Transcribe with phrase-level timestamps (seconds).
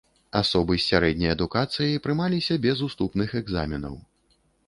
[0.39, 3.95] Асобы з сярэдняй адукацыяй прымаліся без уступных экзаменаў.